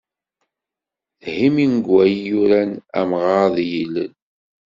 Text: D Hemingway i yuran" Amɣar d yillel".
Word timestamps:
D 1.21 1.23
Hemingway 1.37 2.13
i 2.19 2.25
yuran" 2.27 2.71
Amɣar 2.99 3.45
d 3.55 3.57
yillel". 3.71 4.11